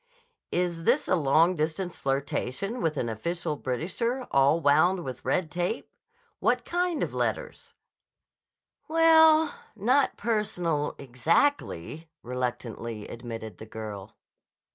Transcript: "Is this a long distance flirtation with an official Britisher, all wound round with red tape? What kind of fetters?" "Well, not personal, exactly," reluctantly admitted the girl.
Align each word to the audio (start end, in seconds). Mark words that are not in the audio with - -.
"Is 0.51 0.85
this 0.85 1.07
a 1.07 1.13
long 1.15 1.55
distance 1.55 1.95
flirtation 1.95 2.81
with 2.81 2.97
an 2.97 3.07
official 3.07 3.55
Britisher, 3.55 4.25
all 4.31 4.59
wound 4.59 4.65
round 4.97 5.05
with 5.05 5.23
red 5.23 5.51
tape? 5.51 5.91
What 6.39 6.65
kind 6.65 7.03
of 7.03 7.11
fetters?" 7.11 7.75
"Well, 8.87 9.53
not 9.75 10.17
personal, 10.17 10.95
exactly," 10.97 12.09
reluctantly 12.23 13.07
admitted 13.07 13.59
the 13.59 13.67
girl. 13.67 14.15